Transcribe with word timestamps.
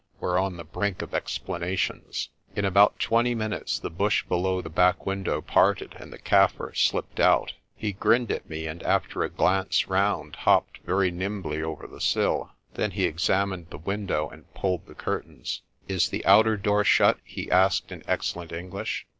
We're 0.19 0.39
on 0.39 0.57
the 0.57 0.63
brink 0.63 1.03
of 1.03 1.13
explanations." 1.13 2.29
In 2.55 2.65
about 2.65 2.97
twenty 2.97 3.35
minutes 3.35 3.77
the 3.77 3.91
bush 3.91 4.23
below 4.23 4.59
the 4.59 4.67
back 4.71 5.05
window 5.05 5.41
parted 5.41 5.93
and 5.99 6.11
the 6.11 6.17
Kaffir 6.17 6.75
slipped 6.75 7.19
out. 7.19 7.53
He 7.75 7.93
grinned 7.93 8.31
at 8.31 8.49
me, 8.49 8.65
and 8.65 8.81
after 8.81 9.21
a 9.21 9.29
glance 9.29 9.87
round, 9.87 10.37
hopped 10.37 10.79
very 10.83 11.11
nimbly 11.11 11.61
over 11.61 11.85
the 11.85 12.01
sill. 12.01 12.49
Then 12.73 12.89
he 12.89 13.03
examined 13.05 13.67
the 13.69 13.77
window 13.77 14.27
and 14.27 14.51
pulled 14.55 14.87
the 14.87 14.95
curtains. 14.95 15.61
"Is 15.87 16.09
the 16.09 16.25
outer 16.25 16.57
door 16.57 16.83
shut?' 16.83 17.19
he 17.23 17.51
asked 17.51 17.91
in 17.91 18.01
excellent 18.07 18.51
English. 18.51 19.05